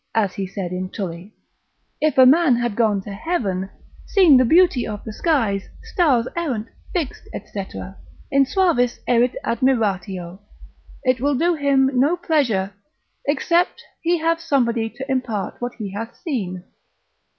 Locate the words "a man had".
2.17-2.75